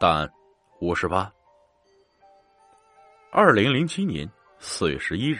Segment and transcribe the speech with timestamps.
[0.00, 0.28] 答案：
[0.80, 1.32] 五十八。
[3.30, 4.28] 二零零七年
[4.58, 5.38] 四月十一日，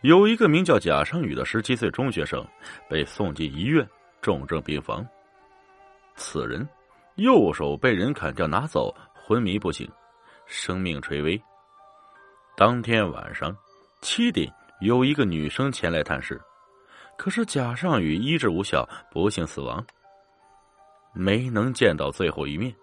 [0.00, 2.44] 有一个名叫贾尚宇的十七岁中学生
[2.88, 3.86] 被送进医院
[4.22, 5.06] 重症病房。
[6.14, 6.66] 此人
[7.16, 9.86] 右手被人砍掉拿走，昏迷不醒，
[10.46, 11.40] 生命垂危。
[12.56, 13.54] 当天晚上
[14.00, 14.50] 七点，
[14.80, 16.40] 有一个女生前来探视，
[17.18, 19.86] 可是贾尚宇医治无效，不幸死亡，
[21.12, 22.74] 没能见到最后一面。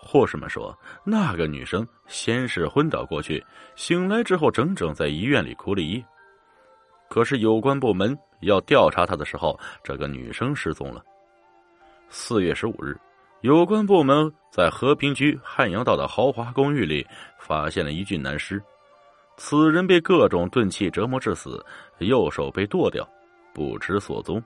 [0.00, 3.44] 护士们说，那个女生先是昏倒过去，
[3.74, 6.04] 醒来之后整整在医院里哭了一夜。
[7.10, 11.04] 可是有关部门要调查她的时候，这个女生失踪了。
[12.08, 12.96] 四月十五日，
[13.40, 17.06] 有关部门在和平区汉阳道的豪华公寓里
[17.38, 18.62] 发现了一具男尸，
[19.36, 21.62] 此人被各种钝器折磨致死，
[21.98, 23.06] 右手被剁掉，
[23.52, 24.42] 不知所踪。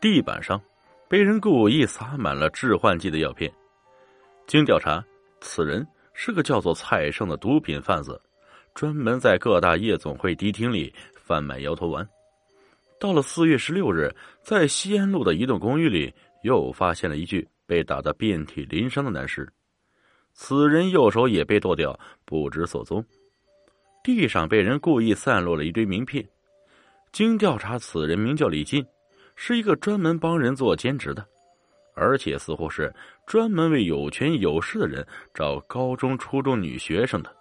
[0.00, 0.60] 地板上。
[1.08, 3.50] 被人故意撒满了致幻剂的药片，
[4.46, 5.02] 经调查，
[5.40, 8.20] 此人是个叫做蔡胜的毒品贩子，
[8.74, 12.06] 专门在各大夜总会迪厅里贩卖摇头丸。
[13.00, 19.50] 到了四月十六日，在西安路的一栋公寓里，又发现了一具被打得遍体鳞伤的男尸，
[20.34, 23.02] 此人右手也被剁掉，不知所踪。
[24.04, 26.22] 地上被人故意散落了一堆名片，
[27.12, 28.84] 经调查，此人名叫李进。
[29.40, 31.24] 是一个专门帮人做兼职的，
[31.94, 32.92] 而且似乎是
[33.24, 37.32] 专门为有权有势的人找高中、初中女学生的。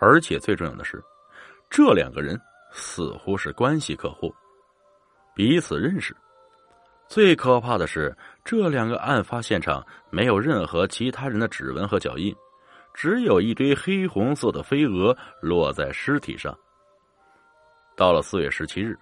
[0.00, 1.00] 而且最重要的是，
[1.70, 2.38] 这两个人
[2.72, 4.34] 似乎是关系客户，
[5.36, 6.14] 彼此认识。
[7.06, 12.34] 最可怕的是，这两个案发现场没有任何其他人的指纹和脚印，
[12.92, 16.52] 只有一堆黑红色的飞蛾落在尸体上。
[17.96, 18.98] 到了四月十七日。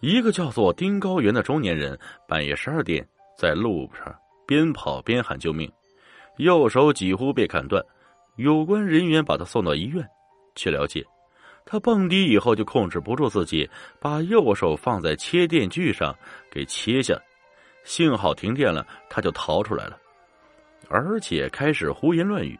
[0.00, 3.06] 一个叫做丁高原的中年人，半夜十二点
[3.36, 4.14] 在路上
[4.46, 5.70] 边跑边喊救命，
[6.38, 7.84] 右手几乎被砍断。
[8.36, 10.02] 有关人员把他送到医院，
[10.54, 11.04] 据了解，
[11.66, 13.68] 他蹦迪以后就控制不住自己，
[14.00, 16.16] 把右手放在切电锯上
[16.50, 17.14] 给切下，
[17.84, 19.98] 幸好停电了，他就逃出来了，
[20.88, 22.58] 而且开始胡言乱语，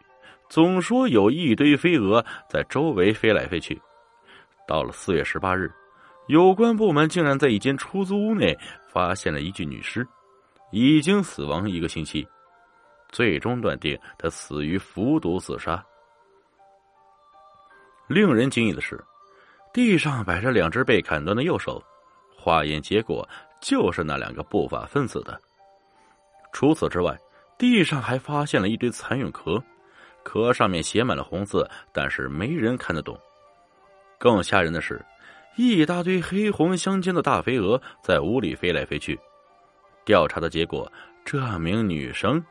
[0.50, 3.80] 总说有一堆飞蛾在周围飞来飞去。
[4.68, 5.72] 到了四月十八日。
[6.30, 10.06] 有关部门竟然在一间出租屋内发现了一具女尸，
[10.70, 12.24] 已经死亡一个星期，
[13.08, 15.84] 最终断定她死于服毒自杀。
[18.06, 19.02] 令人惊异的是，
[19.72, 21.82] 地上摆着两只被砍断的右手，
[22.36, 23.28] 化验结果
[23.60, 25.36] 就是那两个不法分子的。
[26.52, 27.18] 除此之外，
[27.58, 29.60] 地上还发现了一堆蚕蛹壳，
[30.22, 33.18] 壳上面写满了红字，但是没人看得懂。
[34.16, 35.04] 更吓人的是。
[35.56, 39.18] 一大堆黑红相间的大飞蛾在屋里飞来飞去。
[40.04, 40.90] 调查的结果，
[41.24, 42.42] 这名女生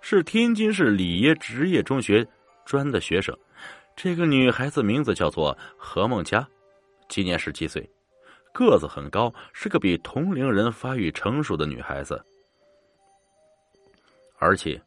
[0.00, 2.26] 是天津市里耶职业中学
[2.64, 3.36] 专的学生。
[3.96, 6.46] 这个女孩子名字叫做何梦佳，
[7.08, 7.86] 今年十七岁，
[8.52, 12.22] 个子很高，是个比同龄人发育成熟的女孩子，
[14.38, 14.80] 而且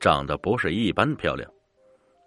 [0.00, 1.48] 长得不是一般漂亮。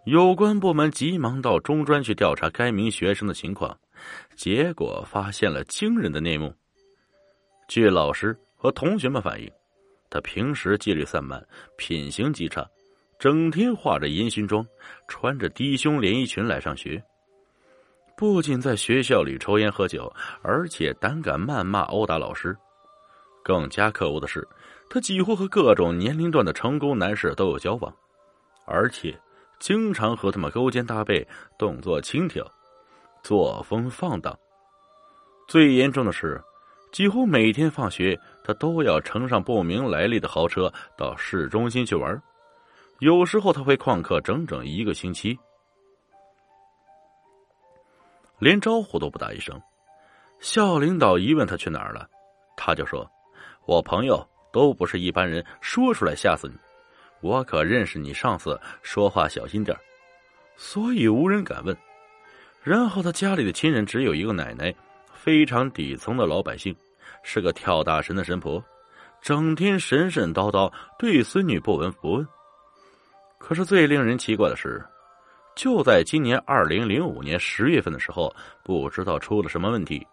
[0.06, 3.78] 有关部门急忙到中专去调查该名学生的情况。
[4.36, 6.54] 结果发现了惊人的内幕。
[7.68, 9.50] 据老师和同学们反映，
[10.10, 11.42] 他平时纪律散漫，
[11.78, 12.68] 品行极差，
[13.18, 14.66] 整天化着烟熏妆，
[15.08, 17.02] 穿着低胸连衣裙来上学。
[18.18, 20.12] 不仅在学校里抽烟喝酒，
[20.44, 22.56] 而且胆敢谩骂殴打老师。
[23.44, 24.48] 更加可恶的是，
[24.90, 27.92] 他几乎和各种年龄段的成功男士都有交往，
[28.66, 29.20] 而且
[29.60, 32.46] 经常和他们勾肩搭背，动作轻佻。
[33.24, 34.38] 作风放荡，
[35.48, 36.42] 最严重的是，
[36.92, 42.22] 几乎每天放学，他都要乘上不明来历的豪车到市中心去玩。
[43.00, 45.38] 有时候他会旷课整整一个星期，
[48.40, 49.60] 连招呼都不打一声。
[50.40, 52.10] 校领导一问他去哪儿了，
[52.58, 53.08] 他就说
[53.66, 56.56] ：“我朋友都不是一般人，说出来吓死你。
[57.22, 59.78] 我可认识你上司，说话小心点
[60.58, 61.78] 所以无人敢问。”
[62.64, 64.74] 然后他家里的亲人只有一个奶奶，
[65.14, 66.76] 非常底层的老百姓，
[67.24, 68.64] 是个跳大神的神婆，
[69.22, 72.28] 整天神神叨叨，对孙女不闻不问。
[73.40, 74.80] 可是最令人奇怪的是，
[75.56, 78.32] 就在今年二零零五年十月份的时候，
[78.64, 80.06] 不知道出了什么问题，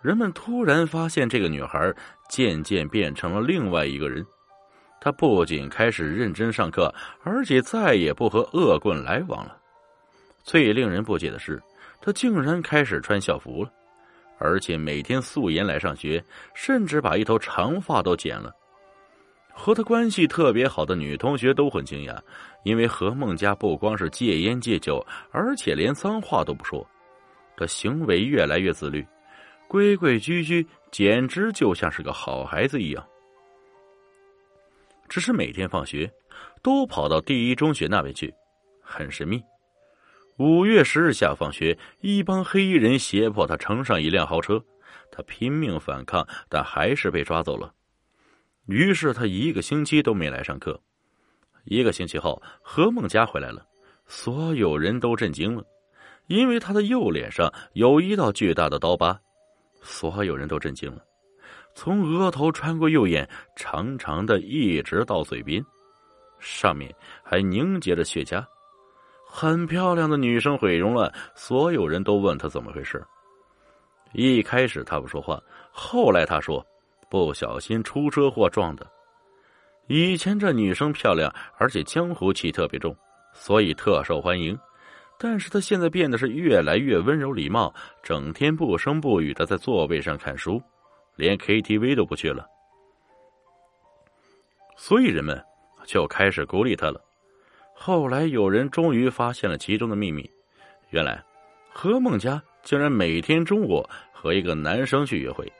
[0.00, 1.92] 人们突然发现这个女孩
[2.28, 4.24] 渐渐变成了另外一个人。
[5.00, 9.57] 她不仅开始认真上课，而且再也不和恶棍来往了。
[10.48, 11.62] 最令人不解的是。
[12.00, 13.70] 他竟然开始穿校服了，
[14.38, 16.24] 而且每天素颜来上学，
[16.54, 18.54] 甚至把一头长发都剪了。
[19.52, 22.18] 和他关系特别好的女同学都很惊讶，
[22.62, 26.88] 因为何梦佳不光是戒烟戒酒，而且连脏话都不说，
[27.58, 29.06] 这行为越来越自律，
[29.66, 33.06] 规规矩矩，简直就像是个好孩子一样。
[35.10, 36.10] 只是每天放学，
[36.62, 38.32] 都跑到第一中学那边去，
[38.80, 39.42] 很神秘。
[40.38, 44.62] 五月十日下放学，一帮黑衣人胁迫他乘上一辆豪车，
[45.10, 47.74] 他拼命反抗，但还是被抓走了。
[48.66, 50.80] 于是他一个星期都没来上课。
[51.64, 53.66] 一个星期后，何梦佳回来了，
[54.06, 55.64] 所有人都震惊了，
[56.28, 59.18] 因为他的右脸上有一道巨大的刀疤。
[59.82, 61.02] 所有人都震惊了，
[61.74, 65.60] 从额头穿过右眼，长长的一直到嘴边，
[66.38, 66.94] 上面
[67.24, 68.46] 还凝结着血痂。
[69.30, 73.04] 很漂亮的女生毁容了，所有人都问她怎么回事。
[74.12, 75.40] 一开始她不说话，
[75.70, 76.64] 后来她说。
[77.10, 78.86] 不小心出车祸撞的。
[79.86, 82.94] 以前这女生漂亮，而且江湖气特别重，
[83.32, 84.54] 所以特受欢迎。
[85.18, 90.60] 但是她现在变得是越来越温柔礼貌，整天不声不语的在座位上看书，
[91.16, 92.46] 连 KTV 都不去了。
[94.76, 95.42] 所以人们
[95.86, 97.02] 就开始孤立她了。
[97.80, 100.28] 后来有人终于发现了其中的秘密，
[100.90, 101.22] 原来
[101.72, 105.50] 何梦佳竟然每天中午和一个男生去约会。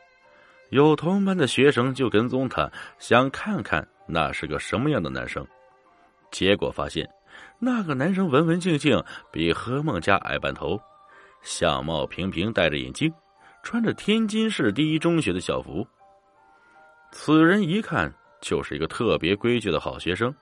[0.70, 5.46] 有同班的学生就跟踪他，想看看那是个什么样的男生。
[6.30, 7.08] 结果发现，
[7.60, 10.78] 那个男生文文静静，比何梦佳矮半头，
[11.42, 13.10] 相貌平平，戴着眼镜，
[13.62, 15.86] 穿着天津市第一中学的校服。
[17.12, 18.12] 此人一看
[18.42, 20.34] 就是一个特别规矩的好学生。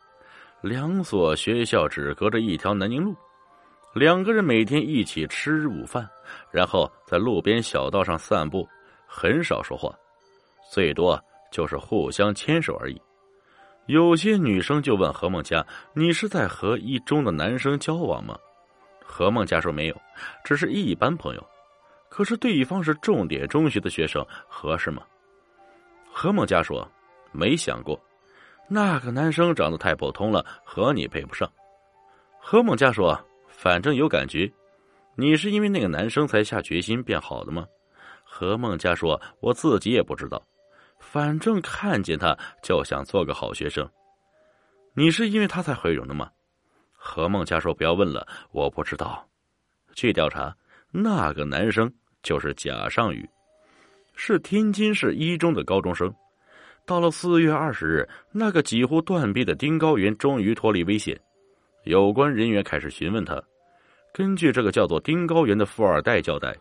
[0.62, 3.14] 两所学校只隔着一条南宁路，
[3.94, 6.08] 两个人每天一起吃午饭，
[6.50, 8.69] 然后在路边小道上散步，
[9.06, 9.94] 很少说话。
[10.73, 11.23] 最多
[11.53, 13.00] 就是互相牵手而已。
[13.87, 15.64] 有些女生就问何梦佳
[15.94, 18.37] ：“你是在和一中的男生交往吗？”
[19.00, 19.97] 何梦佳说：“没有，
[20.44, 21.47] 只是一般朋友。”
[22.11, 25.02] 可是对方是重点中学的学生，合适吗？
[26.11, 26.91] 何梦佳说
[27.31, 28.00] ：“没想过，
[28.69, 31.51] 那个男生长得太普通了，和你配不上。”
[32.41, 33.19] 何梦佳说
[33.49, 34.53] ：“反正有感觉，
[35.17, 37.67] 你是因为那个男生才下决心变好的吗？”
[38.25, 40.43] 何梦佳说：“我自己也不知道。”
[40.99, 43.89] 反正看见他就想做个好学生，
[44.95, 46.31] 你是因为他才毁容的吗？
[46.91, 49.29] 何梦佳说：“不要问了，我不知道。”
[49.95, 50.57] 据调查，
[50.91, 51.93] 那个男生
[52.23, 53.29] 就是贾尚宇，
[54.15, 56.12] 是天津市一中的高中生。
[56.87, 61.21] 到了四月二十日，那个几乎断臂的丁高原终于脱离危险，
[61.83, 63.43] 有关人员开始询问他。
[64.15, 66.56] 根据这个叫做丁高原的富二代交代，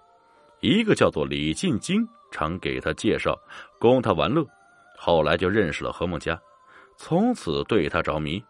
[0.62, 2.06] 一个叫做李进京。
[2.32, 3.40] 常给他介绍，
[3.80, 4.46] 供他玩乐，
[4.98, 6.38] 后来就认识了何梦佳，
[6.98, 8.44] 从此对他着迷。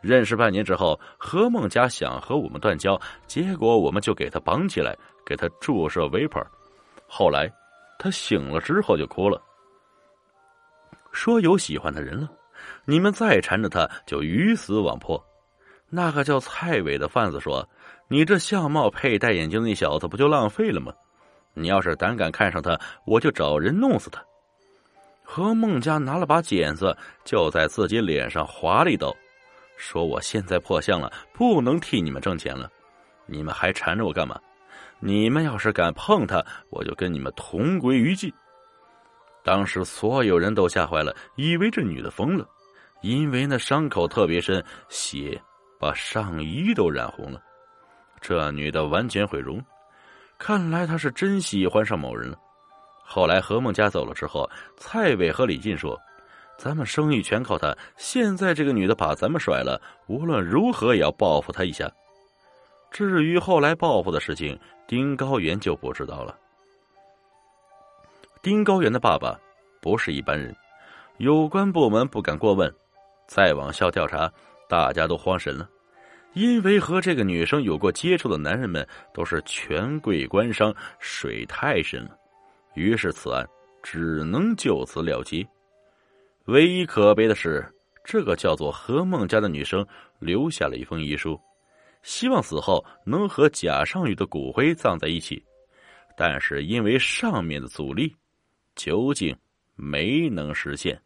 [0.00, 4.96] 认识半年之后，何梦佳想和我们断交，结果我们就给他绑起来，
[5.26, 6.46] 给他注射 vapor。
[7.06, 7.52] 后来
[7.98, 9.42] 他醒了之后就哭了，
[11.12, 12.30] 说有喜欢的人了。
[12.84, 15.22] 你们再缠着他，就鱼死网破。
[15.88, 17.68] 那个叫蔡伟的贩子说
[18.06, 20.92] ：“你这相貌配戴眼镜那小子，不就浪费了吗？”
[21.52, 24.22] 你要是胆敢看上他，我就找人弄死他。
[25.24, 29.14] 何孟佳拿了把剪子，就在自己脸上划了一刀，
[29.76, 32.70] 说：“我现在破相了，不能替你们挣钱了，
[33.26, 34.38] 你们还缠着我干嘛？
[35.00, 38.32] 你们要是敢碰他，我就跟你们同归于尽。”
[39.42, 42.46] 当时所有人都吓坏了，以为这女的疯了，
[43.02, 45.40] 因为那伤口特别深，血
[45.78, 47.42] 把上衣都染红了。
[48.20, 49.62] 这女的完全毁容。
[50.38, 52.38] 看来他是真喜欢上某人了。
[53.02, 55.98] 后来何梦佳走了之后，蔡伟和李进说
[56.56, 57.76] ：“咱们生意全靠他。
[57.96, 61.90] 现在这个女的把咱们甩了，无论如何也要报复她一下。
[62.90, 66.38] 至于后来报复的事情，丁高原就不知道了。
[68.42, 69.38] 丁高原的爸爸
[69.82, 70.54] 不是一般人，
[71.18, 72.72] 有关部门不敢过问。
[73.26, 74.32] 再往下调查，
[74.68, 75.68] 大家都慌神了。”
[76.32, 82.16] 因为和这个女生有过接触的男人们都是权贵官商，水太深了，
[82.74, 83.44] 于是此案
[83.82, 85.44] 只能就此了结。
[86.44, 87.66] 唯一可悲的是，
[88.04, 89.84] 这个叫做何梦佳的女生
[90.20, 91.36] 留下了一封遗书，
[92.04, 95.44] 希望死后能和贾尚宇的骨灰葬在一起，
[96.16, 98.14] 但是因为上面的阻力，
[98.74, 99.36] 究竟
[99.74, 101.02] 没能实现。